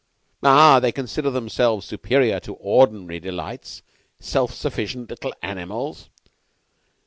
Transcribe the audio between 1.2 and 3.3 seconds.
themselves superior to ordinary